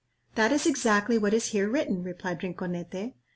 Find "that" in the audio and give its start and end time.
0.33-0.51